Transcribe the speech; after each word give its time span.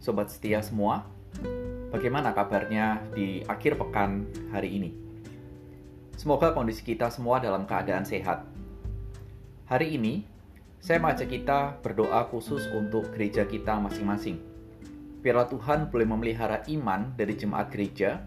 sobat 0.00 0.32
setia 0.32 0.64
semua. 0.64 1.04
Bagaimana 1.92 2.32
kabarnya 2.32 3.04
di 3.12 3.44
akhir 3.44 3.76
pekan 3.76 4.24
hari 4.48 4.80
ini? 4.80 4.90
Semoga 6.16 6.56
kondisi 6.56 6.80
kita 6.80 7.12
semua 7.12 7.36
dalam 7.36 7.68
keadaan 7.68 8.08
sehat. 8.08 8.48
Hari 9.68 10.00
ini, 10.00 10.24
saya 10.80 10.96
mengajak 10.96 11.28
kita 11.28 11.76
berdoa 11.84 12.24
khusus 12.32 12.64
untuk 12.72 13.12
gereja 13.12 13.44
kita 13.44 13.76
masing-masing. 13.76 14.40
Biarlah 15.20 15.52
Tuhan 15.52 15.92
boleh 15.92 16.08
memelihara 16.08 16.64
iman 16.72 17.12
dari 17.12 17.36
jemaat 17.36 17.68
gereja, 17.68 18.24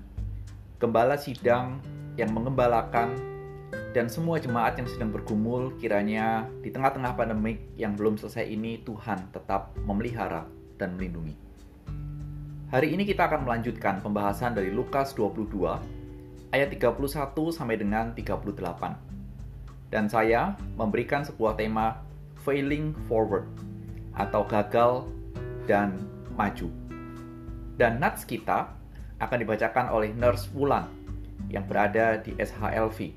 gembala 0.77 1.17
sidang 1.17 1.81
yang 2.13 2.29
mengembalakan, 2.29 3.17
dan 3.97 4.05
semua 4.05 4.37
jemaat 4.37 4.77
yang 4.77 4.85
sedang 4.85 5.09
bergumul 5.09 5.73
kiranya 5.81 6.45
di 6.61 6.69
tengah-tengah 6.69 7.17
pandemik 7.17 7.73
yang 7.73 7.97
belum 7.97 8.21
selesai 8.21 8.45
ini 8.45 8.85
Tuhan 8.85 9.33
tetap 9.33 9.73
memelihara 9.81 10.45
dan 10.77 10.93
melindungi. 10.93 11.52
Hari 12.73 12.89
ini 12.89 13.05
kita 13.05 13.29
akan 13.29 13.45
melanjutkan 13.45 14.01
pembahasan 14.01 14.57
dari 14.57 14.73
Lukas 14.73 15.13
22 15.13 15.45
ayat 16.49 16.73
31 16.73 16.97
sampai 17.53 17.77
dengan 17.77 18.17
38. 18.17 19.93
Dan 19.93 20.09
saya 20.09 20.57
memberikan 20.73 21.21
sebuah 21.21 21.53
tema 21.53 22.01
failing 22.41 22.97
forward 23.05 23.45
atau 24.17 24.41
gagal 24.49 25.05
dan 25.69 26.01
maju. 26.33 26.65
Dan 27.77 28.01
nats 28.01 28.25
kita 28.25 28.73
akan 29.21 29.37
dibacakan 29.37 29.93
oleh 29.93 30.09
Nurse 30.17 30.49
Wulan 30.57 30.89
yang 31.53 31.69
berada 31.69 32.25
di 32.25 32.33
SHLV. 32.41 33.13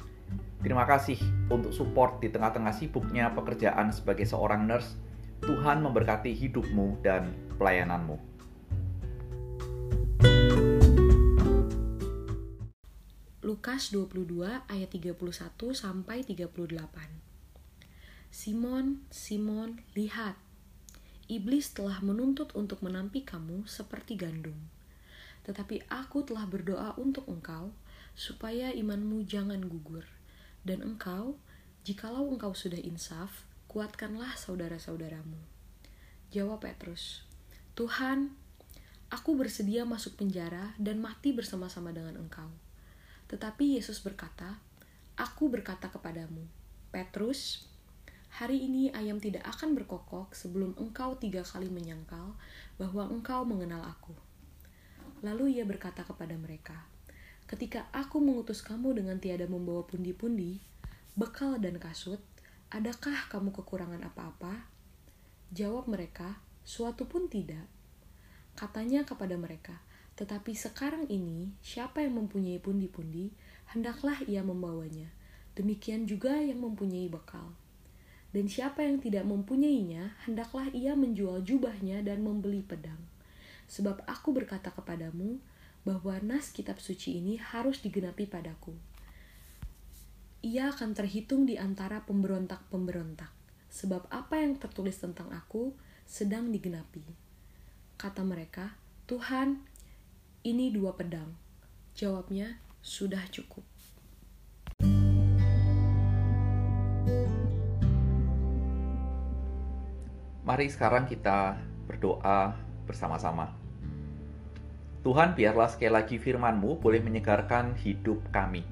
Terima 0.60 0.84
kasih 0.84 1.16
untuk 1.48 1.72
support 1.72 2.20
di 2.20 2.28
tengah-tengah 2.28 2.76
sibuknya 2.76 3.32
pekerjaan 3.32 3.88
sebagai 3.88 4.28
seorang 4.28 4.68
nurse. 4.68 5.00
Tuhan 5.40 5.80
memberkati 5.80 6.36
hidupmu 6.36 7.00
dan 7.00 7.32
pelayananmu. 7.56 8.35
Lukas 13.46 13.94
22 13.94 14.42
ayat 14.66 14.90
31 14.90 15.14
sampai 15.70 16.26
38. 16.26 16.50
Simon, 18.26 19.06
Simon, 19.06 19.86
lihat. 19.94 20.34
Iblis 21.30 21.70
telah 21.70 22.02
menuntut 22.02 22.50
untuk 22.58 22.82
menampi 22.82 23.22
kamu 23.22 23.62
seperti 23.70 24.18
gandum. 24.18 24.58
Tetapi 25.46 25.86
aku 25.86 26.26
telah 26.26 26.42
berdoa 26.42 26.98
untuk 26.98 27.30
engkau 27.30 27.70
supaya 28.18 28.74
imanmu 28.74 29.22
jangan 29.30 29.62
gugur. 29.62 30.02
Dan 30.66 30.82
engkau, 30.82 31.38
jikalau 31.86 32.26
engkau 32.26 32.50
sudah 32.50 32.82
insaf, 32.82 33.46
kuatkanlah 33.70 34.34
saudara-saudaramu. 34.34 35.38
Jawab 36.34 36.66
Petrus, 36.66 37.22
Tuhan, 37.78 38.34
aku 39.06 39.38
bersedia 39.38 39.86
masuk 39.86 40.18
penjara 40.18 40.74
dan 40.82 40.98
mati 40.98 41.30
bersama-sama 41.30 41.94
dengan 41.94 42.18
engkau. 42.18 42.65
Tetapi 43.26 43.78
Yesus 43.78 43.98
berkata, 44.02 44.62
Aku 45.16 45.48
berkata 45.48 45.88
kepadamu, 45.88 46.44
Petrus, 46.92 47.66
hari 48.28 48.68
ini 48.68 48.92
ayam 48.92 49.16
tidak 49.16 49.42
akan 49.48 49.72
berkokok 49.72 50.36
sebelum 50.36 50.76
engkau 50.76 51.16
tiga 51.16 51.40
kali 51.40 51.72
menyangkal 51.72 52.36
bahwa 52.76 53.08
engkau 53.08 53.42
mengenal 53.48 53.82
aku. 53.82 54.12
Lalu 55.24 55.58
ia 55.58 55.64
berkata 55.64 56.04
kepada 56.04 56.36
mereka, 56.36 56.86
Ketika 57.46 57.86
aku 57.94 58.18
mengutus 58.18 58.58
kamu 58.58 58.98
dengan 58.98 59.22
tiada 59.22 59.46
membawa 59.46 59.86
pundi-pundi, 59.86 60.58
bekal 61.14 61.62
dan 61.62 61.78
kasut, 61.78 62.18
adakah 62.74 63.30
kamu 63.30 63.54
kekurangan 63.54 64.02
apa-apa? 64.02 64.66
Jawab 65.54 65.86
mereka, 65.86 66.42
suatu 66.66 67.06
pun 67.06 67.30
tidak. 67.30 67.70
Katanya 68.58 69.06
kepada 69.06 69.38
mereka, 69.38 69.78
tetapi 70.16 70.56
sekarang 70.56 71.04
ini, 71.12 71.52
siapa 71.60 72.00
yang 72.00 72.16
mempunyai 72.16 72.56
pundi-pundi, 72.56 73.36
hendaklah 73.68 74.16
ia 74.24 74.40
membawanya. 74.40 75.12
Demikian 75.52 76.08
juga 76.08 76.40
yang 76.40 76.64
mempunyai 76.64 77.12
bekal. 77.12 77.52
Dan 78.32 78.48
siapa 78.48 78.80
yang 78.80 78.96
tidak 78.96 79.28
mempunyainya, 79.28 80.16
hendaklah 80.24 80.72
ia 80.72 80.96
menjual 80.96 81.44
jubahnya 81.44 82.00
dan 82.00 82.24
membeli 82.24 82.64
pedang. 82.64 83.00
Sebab 83.68 84.08
aku 84.08 84.32
berkata 84.32 84.72
kepadamu, 84.72 85.36
bahwa 85.84 86.18
nas 86.24 86.50
kitab 86.50 86.80
suci 86.82 87.20
ini 87.20 87.38
harus 87.38 87.78
digenapi 87.84 88.26
padaku. 88.26 88.74
Ia 90.42 90.74
akan 90.74 90.96
terhitung 90.96 91.46
di 91.46 91.60
antara 91.60 92.02
pemberontak-pemberontak, 92.08 93.30
sebab 93.68 94.08
apa 94.10 94.40
yang 94.40 94.58
tertulis 94.58 94.98
tentang 94.98 95.30
aku 95.30 95.76
sedang 96.08 96.50
digenapi. 96.50 97.04
Kata 98.00 98.26
mereka, 98.26 98.74
Tuhan, 99.06 99.62
ini 100.46 100.70
dua 100.70 100.94
pedang. 100.94 101.34
Jawabnya, 101.98 102.62
sudah 102.78 103.18
cukup. 103.34 103.66
Mari 110.46 110.70
sekarang 110.70 111.10
kita 111.10 111.58
berdoa 111.90 112.54
bersama-sama. 112.86 113.50
Tuhan, 115.02 115.34
biarlah 115.34 115.66
sekali 115.66 115.90
lagi 115.90 116.14
firman-Mu 116.22 116.78
boleh 116.78 117.02
menyegarkan 117.02 117.74
hidup 117.82 118.22
kami. 118.30 118.62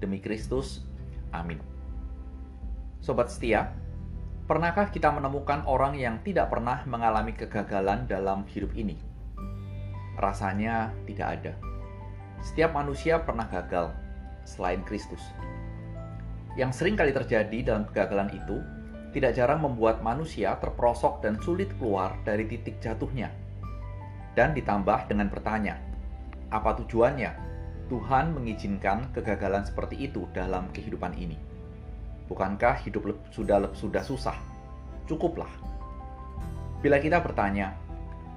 Demi 0.00 0.24
Kristus, 0.24 0.88
amin. 1.36 1.60
Sobat 3.04 3.28
setia, 3.28 3.76
pernahkah 4.48 4.88
kita 4.88 5.12
menemukan 5.12 5.68
orang 5.68 6.00
yang 6.00 6.24
tidak 6.24 6.48
pernah 6.48 6.80
mengalami 6.88 7.36
kegagalan 7.36 8.08
dalam 8.08 8.48
hidup 8.48 8.72
ini? 8.72 9.13
Rasanya 10.18 10.94
tidak 11.08 11.28
ada. 11.40 11.52
Setiap 12.44 12.76
manusia 12.76 13.22
pernah 13.22 13.48
gagal 13.48 13.94
selain 14.44 14.84
Kristus. 14.84 15.20
Yang 16.54 16.82
sering 16.82 16.94
kali 16.94 17.10
terjadi 17.10 17.58
dalam 17.66 17.88
kegagalan 17.90 18.30
itu 18.30 18.62
tidak 19.14 19.34
jarang 19.34 19.62
membuat 19.62 20.02
manusia 20.02 20.58
terperosok 20.58 21.22
dan 21.22 21.38
sulit 21.38 21.70
keluar 21.78 22.18
dari 22.26 22.46
titik 22.46 22.78
jatuhnya. 22.82 23.30
Dan 24.34 24.54
ditambah 24.54 25.06
dengan 25.06 25.30
bertanya, 25.30 25.78
apa 26.50 26.74
tujuannya 26.82 27.30
Tuhan 27.86 28.34
mengizinkan 28.34 29.14
kegagalan 29.14 29.62
seperti 29.62 30.10
itu 30.10 30.26
dalam 30.34 30.66
kehidupan 30.74 31.14
ini? 31.14 31.38
Bukankah 32.26 32.82
hidup 32.82 33.14
sudah 33.30 33.70
sudah 33.76 34.02
susah? 34.02 34.34
Cukuplah. 35.06 35.50
Bila 36.82 36.98
kita 36.98 37.22
bertanya, 37.22 37.76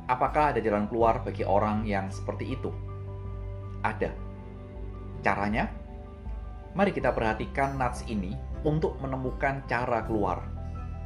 Apakah 0.07 0.55
ada 0.55 0.63
jalan 0.63 0.87
keluar 0.87 1.19
bagi 1.19 1.43
orang 1.43 1.83
yang 1.83 2.07
seperti 2.07 2.55
itu? 2.55 2.71
Ada. 3.83 4.15
Caranya? 5.19 5.67
Mari 6.71 6.95
kita 6.95 7.11
perhatikan 7.11 7.75
nats 7.75 8.07
ini 8.07 8.31
untuk 8.63 8.95
menemukan 9.03 9.67
cara 9.67 10.07
keluar 10.07 10.47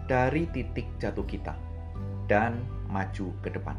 dari 0.06 0.45
titik 0.53 0.85
jatuh 1.01 1.25
kita 1.25 1.57
dan 2.29 2.62
maju 2.94 3.34
ke 3.41 3.50
depan. 3.50 3.73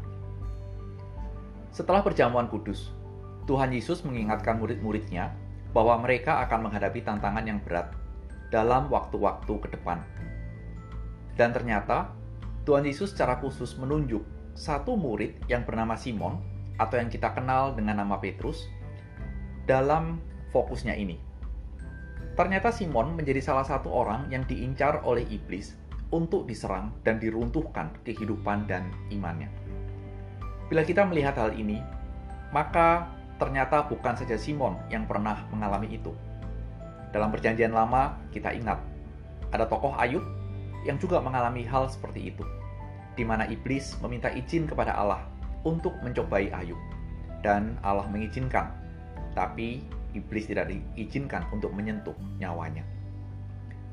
Setelah 1.71 2.03
perjamuan 2.03 2.51
kudus, 2.51 2.91
Tuhan 3.47 3.71
Yesus 3.71 4.03
mengingatkan 4.03 4.59
murid-muridnya 4.59 5.31
bahwa 5.71 6.03
mereka 6.03 6.43
akan 6.43 6.67
menghadapi 6.67 6.99
tantangan 6.99 7.47
yang 7.47 7.63
berat 7.63 7.95
dalam 8.51 8.91
waktu-waktu 8.91 9.53
ke 9.55 9.67
depan. 9.71 10.03
Dan 11.39 11.55
ternyata 11.55 12.11
Tuhan 12.67 12.83
Yesus 12.83 13.15
secara 13.15 13.39
khusus 13.39 13.73
menunjuk 13.79 14.32
satu 14.53 14.93
murid 14.93 15.49
yang 15.49 15.65
bernama 15.65 15.97
Simon 15.97 16.37
atau 16.77 16.97
yang 16.97 17.09
kita 17.09 17.33
kenal 17.33 17.73
dengan 17.73 18.01
nama 18.01 18.17
Petrus 18.21 18.69
dalam 19.65 20.21
fokusnya 20.53 20.93
ini. 20.97 21.17
Ternyata 22.33 22.73
Simon 22.73 23.13
menjadi 23.13 23.41
salah 23.41 23.65
satu 23.65 23.93
orang 23.93 24.29
yang 24.33 24.41
diincar 24.49 25.05
oleh 25.05 25.25
iblis 25.29 25.77
untuk 26.09 26.49
diserang 26.49 26.93
dan 27.05 27.21
diruntuhkan 27.21 27.93
kehidupan 28.05 28.65
dan 28.65 28.89
imannya. 29.13 29.49
Bila 30.69 30.81
kita 30.81 31.05
melihat 31.05 31.37
hal 31.37 31.53
ini, 31.53 31.81
maka 32.49 33.09
ternyata 33.37 33.85
bukan 33.85 34.17
saja 34.17 34.37
Simon 34.37 34.77
yang 34.89 35.05
pernah 35.05 35.45
mengalami 35.53 35.93
itu. 35.93 36.13
Dalam 37.13 37.29
perjanjian 37.29 37.73
lama, 37.73 38.17
kita 38.33 38.49
ingat, 38.53 38.81
ada 39.53 39.69
tokoh 39.69 39.93
Ayub 39.93 40.25
yang 40.85 40.97
juga 40.97 41.21
mengalami 41.21 41.61
hal 41.61 41.85
seperti 41.85 42.33
itu 42.33 42.41
di 43.13 43.23
mana 43.23 43.45
iblis 43.49 43.97
meminta 44.01 44.29
izin 44.33 44.65
kepada 44.65 44.97
Allah 44.97 45.21
untuk 45.63 45.93
mencobai 46.01 46.49
Ayub. 46.51 46.79
Dan 47.43 47.75
Allah 47.83 48.07
mengizinkan, 48.07 48.71
tapi 49.35 49.83
iblis 50.15 50.47
tidak 50.47 50.71
diizinkan 50.71 51.43
untuk 51.51 51.75
menyentuh 51.75 52.15
nyawanya. 52.39 52.87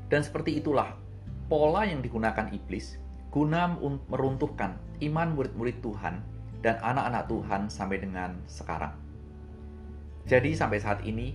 Dan 0.07 0.23
seperti 0.23 0.59
itulah 0.59 0.95
pola 1.51 1.83
yang 1.83 1.99
digunakan 1.99 2.47
iblis 2.55 2.95
guna 3.31 3.79
meruntuhkan 4.11 4.75
iman 4.99 5.27
murid-murid 5.35 5.79
Tuhan 5.79 6.19
dan 6.59 6.75
anak-anak 6.83 7.31
Tuhan 7.31 7.61
sampai 7.71 7.97
dengan 8.03 8.35
sekarang. 8.45 8.91
Jadi 10.27 10.51
sampai 10.53 10.79
saat 10.83 11.01
ini 11.07 11.33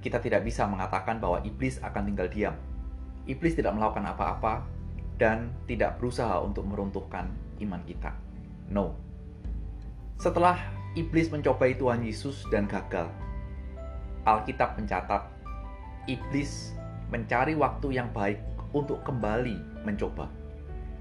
kita 0.00 0.22
tidak 0.22 0.46
bisa 0.46 0.64
mengatakan 0.70 1.18
bahwa 1.18 1.42
iblis 1.42 1.82
akan 1.82 2.02
tinggal 2.06 2.30
diam. 2.30 2.56
Iblis 3.26 3.58
tidak 3.58 3.74
melakukan 3.74 4.06
apa-apa 4.06 4.62
dan 5.16 5.52
tidak 5.64 5.96
berusaha 5.96 6.40
untuk 6.44 6.68
meruntuhkan 6.68 7.32
iman 7.64 7.80
kita. 7.88 8.12
No. 8.68 8.96
Setelah 10.20 10.56
iblis 10.96 11.28
mencobai 11.32 11.76
Tuhan 11.76 12.04
Yesus 12.04 12.44
dan 12.52 12.68
gagal, 12.68 13.08
Alkitab 14.26 14.76
mencatat 14.76 15.22
iblis 16.10 16.74
mencari 17.12 17.54
waktu 17.54 17.96
yang 17.96 18.10
baik 18.10 18.40
untuk 18.74 19.00
kembali 19.06 19.84
mencoba. 19.86 20.26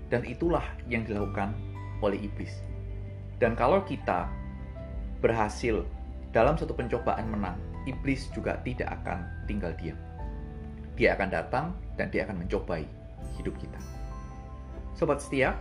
Dan 0.08 0.22
itulah 0.24 0.64
yang 0.86 1.02
dilakukan 1.02 1.52
oleh 2.00 2.22
iblis. 2.22 2.54
Dan 3.42 3.58
kalau 3.58 3.82
kita 3.84 4.30
berhasil 5.20 5.82
dalam 6.30 6.54
satu 6.56 6.78
pencobaan 6.78 7.26
menang, 7.32 7.58
iblis 7.90 8.30
juga 8.32 8.62
tidak 8.62 9.02
akan 9.02 9.26
tinggal 9.50 9.74
diam. 9.82 9.98
Dia 10.94 11.18
akan 11.18 11.30
datang 11.34 11.66
dan 11.98 12.14
dia 12.14 12.24
akan 12.30 12.46
mencobai 12.46 12.86
hidup 13.42 13.58
kita. 13.58 14.05
Sobat 14.96 15.20
setia, 15.20 15.60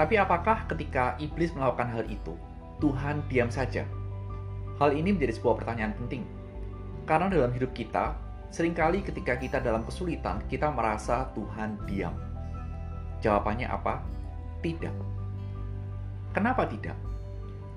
tapi 0.00 0.16
apakah 0.16 0.64
ketika 0.64 1.14
iblis 1.20 1.52
melakukan 1.52 1.92
hal 1.92 2.04
itu, 2.08 2.32
Tuhan 2.80 3.20
diam 3.28 3.52
saja? 3.52 3.84
Hal 4.80 4.92
ini 4.96 5.12
menjadi 5.12 5.36
sebuah 5.36 5.60
pertanyaan 5.60 5.92
penting. 5.96 6.24
Karena 7.04 7.28
dalam 7.28 7.52
hidup 7.52 7.72
kita, 7.76 8.16
sering 8.48 8.72
kali 8.72 9.04
ketika 9.04 9.36
kita 9.36 9.60
dalam 9.60 9.84
kesulitan, 9.84 10.40
kita 10.48 10.72
merasa 10.72 11.28
Tuhan 11.36 11.80
diam. 11.84 12.16
Jawabannya 13.20 13.68
apa? 13.68 14.00
Tidak. 14.60 14.92
Kenapa 16.36 16.68
tidak? 16.68 16.96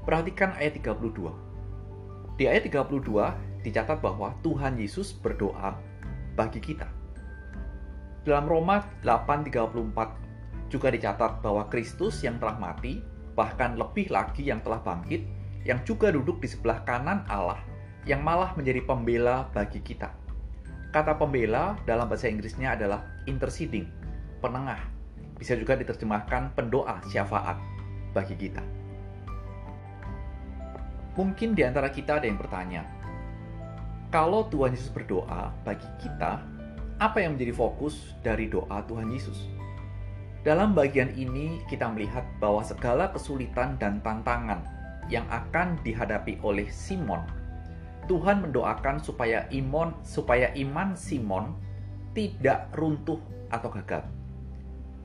Perhatikan 0.04 0.56
ayat 0.60 0.80
32. 0.80 1.32
Di 2.36 2.48
ayat 2.48 2.68
32 2.68 3.64
dicatat 3.64 4.00
bahwa 4.00 4.32
Tuhan 4.44 4.80
Yesus 4.80 5.12
berdoa 5.12 5.76
bagi 6.36 6.60
kita. 6.64 6.88
Dalam 8.24 8.48
Roma 8.48 8.84
8:34 9.04 10.29
juga 10.70 10.94
dicatat 10.94 11.42
bahwa 11.42 11.66
Kristus 11.68 12.22
yang 12.22 12.38
telah 12.38 12.56
mati, 12.56 13.02
bahkan 13.34 13.76
lebih 13.76 14.14
lagi 14.14 14.48
yang 14.48 14.62
telah 14.62 14.80
bangkit, 14.80 15.26
yang 15.68 15.82
juga 15.84 16.14
duduk 16.14 16.40
di 16.40 16.48
sebelah 16.48 16.86
kanan 16.86 17.26
Allah, 17.28 17.60
yang 18.08 18.24
malah 18.24 18.56
menjadi 18.56 18.86
pembela 18.86 19.50
bagi 19.52 19.82
kita. 19.82 20.14
Kata 20.90 21.18
pembela 21.18 21.78
dalam 21.86 22.10
bahasa 22.10 22.30
Inggrisnya 22.32 22.74
adalah 22.74 23.06
interceding, 23.30 23.86
penengah. 24.42 24.82
Bisa 25.38 25.54
juga 25.54 25.78
diterjemahkan 25.78 26.58
pendoa 26.58 27.02
syafaat 27.10 27.58
bagi 28.14 28.34
kita. 28.34 28.64
Mungkin 31.14 31.54
di 31.54 31.68
antara 31.68 31.92
kita 31.92 32.18
ada 32.18 32.26
yang 32.26 32.40
bertanya, 32.40 32.88
kalau 34.10 34.50
Tuhan 34.50 34.74
Yesus 34.74 34.90
berdoa 34.90 35.54
bagi 35.62 35.86
kita, 36.02 36.42
apa 36.98 37.18
yang 37.22 37.38
menjadi 37.38 37.54
fokus 37.54 38.18
dari 38.26 38.50
doa 38.50 38.82
Tuhan 38.90 39.14
Yesus? 39.14 39.59
Dalam 40.50 40.74
bagian 40.74 41.14
ini 41.14 41.62
kita 41.70 41.86
melihat 41.94 42.26
bahwa 42.42 42.66
segala 42.66 43.14
kesulitan 43.14 43.78
dan 43.78 44.02
tantangan 44.02 44.66
yang 45.06 45.22
akan 45.30 45.78
dihadapi 45.86 46.42
oleh 46.42 46.66
Simon, 46.74 47.22
Tuhan 48.10 48.42
mendoakan 48.42 48.98
supaya 48.98 49.46
iman 49.54 49.94
supaya 50.02 50.50
iman 50.58 50.98
Simon 50.98 51.54
tidak 52.18 52.66
runtuh 52.74 53.22
atau 53.54 53.70
gagal. 53.70 54.02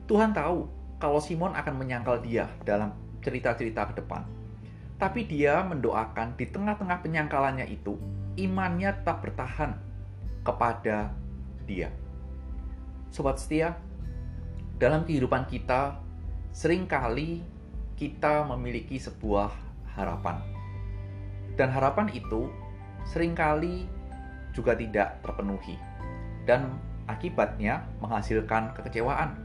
Tuhan 0.09 0.33
tahu 0.33 0.65
kalau 0.97 1.21
Simon 1.21 1.53
akan 1.53 1.77
menyangkal 1.77 2.25
dia 2.25 2.49
dalam 2.65 2.97
cerita-cerita 3.21 3.93
ke 3.93 4.01
depan. 4.01 4.25
Tapi 4.97 5.29
dia 5.29 5.61
mendoakan 5.61 6.41
di 6.41 6.49
tengah-tengah 6.49 7.05
penyangkalannya 7.05 7.69
itu, 7.69 7.93
imannya 8.33 8.97
tetap 8.97 9.21
bertahan 9.21 9.77
kepada 10.41 11.13
dia. 11.69 11.93
Sobat 13.13 13.37
setia, 13.37 13.77
dalam 14.75 15.07
kehidupan 15.07 15.47
kita, 15.47 15.95
sering 16.51 16.83
kali 16.83 17.39
kita 17.95 18.43
memiliki 18.43 18.99
sebuah 18.99 19.51
harapan. 19.95 20.43
Dan 21.55 21.71
harapan 21.71 22.11
itu 22.11 22.51
sering 23.07 23.31
kali 23.31 23.87
juga 24.51 24.75
tidak 24.75 25.23
terpenuhi. 25.23 25.79
Dan 26.43 26.75
akibatnya 27.07 27.87
menghasilkan 28.03 28.75
kekecewaan. 28.75 29.39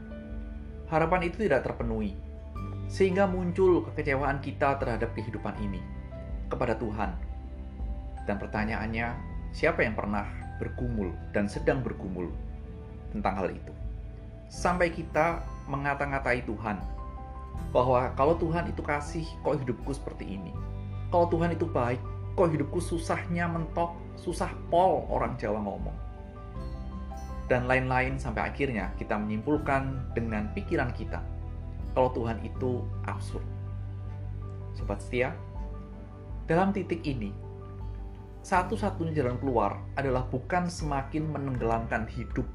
Harapan 0.91 1.31
itu 1.31 1.47
tidak 1.47 1.63
terpenuhi 1.63 2.11
sehingga 2.91 3.23
muncul 3.23 3.87
kekecewaan 3.87 4.43
kita 4.43 4.75
terhadap 4.75 5.15
kehidupan 5.15 5.55
ini 5.63 5.79
kepada 6.51 6.75
Tuhan. 6.75 7.15
Dan 8.27 8.35
pertanyaannya, 8.35 9.15
siapa 9.55 9.87
yang 9.87 9.95
pernah 9.95 10.27
bergumul 10.59 11.15
dan 11.31 11.47
sedang 11.47 11.79
bergumul 11.79 12.27
tentang 13.15 13.39
hal 13.39 13.47
itu? 13.55 13.80
Sampai 14.51 14.91
kita 14.91 15.47
mengata-ngatai 15.71 16.43
Tuhan 16.43 16.75
bahwa 17.71 18.11
kalau 18.19 18.35
Tuhan 18.35 18.67
itu 18.67 18.83
kasih, 18.83 19.23
kok 19.47 19.63
hidupku 19.63 19.95
seperti 19.95 20.27
ini? 20.27 20.51
Kalau 21.07 21.31
Tuhan 21.31 21.55
itu 21.55 21.63
baik, 21.63 22.03
kok 22.35 22.51
hidupku 22.51 22.83
susahnya 22.83 23.47
mentok, 23.47 23.95
susah 24.19 24.51
pol 24.67 25.07
orang 25.07 25.39
Jawa 25.39 25.63
ngomong. 25.63 25.95
Dan 27.47 27.63
lain-lain 27.63 28.19
sampai 28.19 28.51
akhirnya 28.51 28.91
kita 28.99 29.15
menyimpulkan 29.15 30.11
dengan 30.11 30.51
pikiran 30.51 30.91
kita 30.91 31.23
kalau 31.95 32.11
Tuhan 32.11 32.43
itu 32.43 32.83
absurd. 33.07 33.43
Sobat 34.75 34.99
setia, 34.99 35.31
dalam 36.43 36.75
titik 36.75 37.07
ini, 37.07 37.31
satu-satunya 38.43 39.15
jalan 39.15 39.39
keluar 39.39 39.79
adalah 39.95 40.27
bukan 40.27 40.67
semakin 40.67 41.31
menenggelamkan 41.31 42.03
hidup 42.11 42.47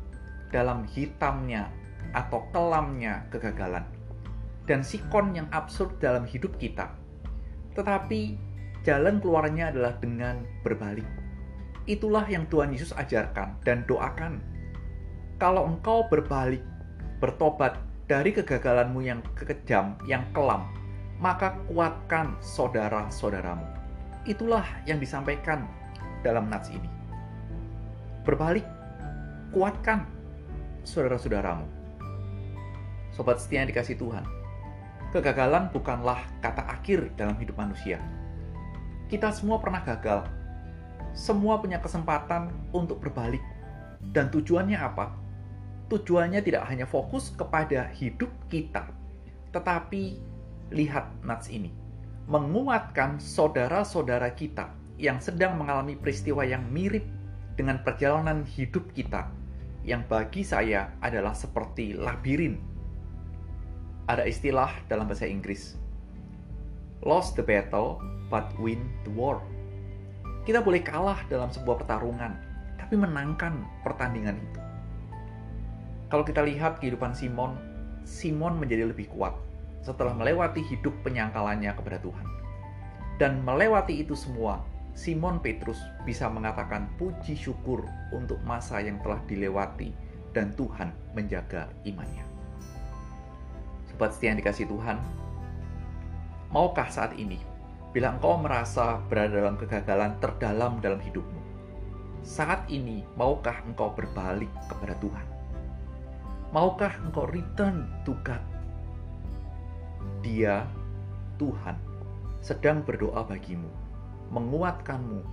dalam 0.53 0.85
hitamnya 0.89 1.73
atau 2.15 2.47
kelamnya 2.53 3.27
kegagalan 3.33 3.87
dan 4.67 4.83
sikon 4.83 5.33
yang 5.33 5.49
absurd 5.55 5.97
dalam 6.03 6.27
hidup 6.27 6.53
kita. 6.59 6.91
Tetapi 7.79 8.35
jalan 8.83 9.23
keluarnya 9.23 9.71
adalah 9.71 9.95
dengan 10.03 10.43
berbalik. 10.67 11.07
Itulah 11.87 12.27
yang 12.27 12.51
Tuhan 12.51 12.75
Yesus 12.75 12.91
ajarkan 12.99 13.63
dan 13.63 13.87
doakan. 13.87 14.43
Kalau 15.39 15.71
engkau 15.71 16.03
berbalik, 16.11 16.63
bertobat 17.23 17.79
dari 18.11 18.35
kegagalanmu 18.35 19.01
yang 19.07 19.23
kekejam, 19.39 19.95
yang 20.11 20.27
kelam, 20.35 20.67
maka 21.23 21.55
kuatkan 21.71 22.35
saudara-saudaramu. 22.43 23.65
Itulah 24.27 24.67
yang 24.91 24.99
disampaikan 24.99 25.71
dalam 26.27 26.51
nats 26.51 26.75
ini. 26.75 26.91
Berbalik, 28.27 28.67
kuatkan 29.55 30.03
saudara-saudaramu. 30.83 31.76
Sobat 33.17 33.41
setia 33.41 33.65
yang 33.65 33.73
dikasih 33.73 33.97
Tuhan, 33.97 34.29
kegagalan 35.17 35.73
bukanlah 35.73 36.21
kata 36.45 36.61
akhir 36.69 37.17
dalam 37.17 37.41
hidup 37.41 37.57
manusia. 37.57 37.97
Kita 39.09 39.33
semua 39.33 39.57
pernah 39.57 39.81
gagal. 39.81 40.29
Semua 41.17 41.57
punya 41.57 41.81
kesempatan 41.81 42.53
untuk 42.77 43.01
berbalik. 43.01 43.41
Dan 44.13 44.29
tujuannya 44.29 44.77
apa? 44.77 45.17
tujuannya 45.87 46.43
tidak 46.43 46.67
hanya 46.67 46.87
fokus 46.87 47.31
kepada 47.35 47.87
hidup 47.95 48.31
kita, 48.51 48.91
tetapi 49.55 50.19
lihat 50.75 51.07
nats 51.23 51.47
ini, 51.47 51.71
menguatkan 52.27 53.23
saudara-saudara 53.23 54.35
kita 54.35 54.67
yang 54.99 55.23
sedang 55.23 55.55
mengalami 55.55 55.95
peristiwa 55.95 56.43
yang 56.43 56.67
mirip 56.75 57.07
dengan 57.55 57.79
perjalanan 57.87 58.43
hidup 58.43 58.91
kita, 58.99 59.31
yang 59.87 60.03
bagi 60.11 60.43
saya 60.43 60.91
adalah 60.99 61.33
seperti 61.33 61.95
labirin. 61.95 62.59
Ada 64.07 64.23
istilah 64.27 64.71
dalam 64.87 65.11
bahasa 65.11 65.27
Inggris, 65.27 65.75
lost 67.03 67.35
the 67.35 67.43
battle 67.43 67.99
but 68.31 68.47
win 68.63 68.87
the 69.03 69.13
war. 69.13 69.43
Kita 70.47 70.63
boleh 70.63 70.83
kalah 70.83 71.27
dalam 71.27 71.51
sebuah 71.51 71.83
pertarungan, 71.83 72.39
tapi 72.79 72.95
menangkan 72.95 73.67
pertandingan 73.83 74.39
itu 74.39 74.67
kalau 76.07 76.23
kita 76.23 76.39
lihat 76.47 76.79
kehidupan 76.79 77.19
Simon, 77.19 77.59
Simon 78.07 78.63
menjadi 78.63 78.87
lebih 78.87 79.11
kuat 79.11 79.35
setelah 79.83 80.15
melewati 80.15 80.63
hidup 80.63 80.95
penyangkalannya 81.03 81.75
kepada 81.75 81.99
Tuhan. 81.99 82.27
Dan 83.19 83.43
melewati 83.43 84.07
itu 84.07 84.15
semua, 84.15 84.63
Simon 84.95 85.43
Petrus 85.43 85.83
bisa 86.07 86.31
mengatakan 86.31 86.87
puji 86.95 87.35
syukur 87.35 87.83
untuk 88.15 88.39
masa 88.47 88.79
yang 88.79 89.03
telah 89.03 89.19
dilewati 89.27 89.91
dan 90.31 90.55
Tuhan 90.55 90.95
menjaga 91.19 91.67
imannya. 91.83 92.36
Sobat 93.97 94.13
setia 94.13 94.29
yang 94.29 94.45
dikasih 94.45 94.69
Tuhan, 94.69 95.01
maukah 96.53 96.85
saat 96.93 97.17
ini, 97.17 97.41
bila 97.97 98.13
engkau 98.13 98.37
merasa 98.37 99.01
berada 99.09 99.41
dalam 99.41 99.57
kegagalan 99.57 100.21
terdalam 100.21 100.85
dalam 100.85 101.01
hidupmu, 101.01 101.41
saat 102.21 102.61
ini 102.69 103.09
maukah 103.17 103.57
engkau 103.65 103.97
berbalik 103.97 104.53
kepada 104.69 104.93
Tuhan? 105.01 105.25
Maukah 106.53 106.93
engkau 107.09 107.25
return 107.25 107.89
to 108.05 108.13
God? 108.21 108.45
Dia, 110.21 110.69
Tuhan, 111.41 111.81
sedang 112.45 112.85
berdoa 112.85 113.25
bagimu, 113.25 113.73
menguatkanmu 114.29 115.25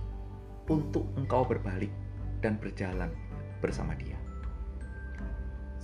untuk 0.72 1.04
engkau 1.20 1.44
berbalik 1.44 1.92
dan 2.40 2.56
berjalan 2.56 3.12
bersama 3.60 3.92
dia. 3.92 4.16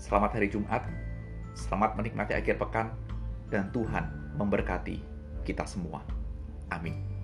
Selamat 0.01 0.41
hari 0.41 0.49
Jumat, 0.49 1.10
selamat 1.55 1.99
menikmati 1.99 2.33
akhir 2.35 2.57
pekan, 2.59 2.95
dan 3.51 3.69
Tuhan 3.75 4.35
memberkati 4.39 5.03
kita 5.43 5.67
semua. 5.67 6.03
Amin. 6.71 7.20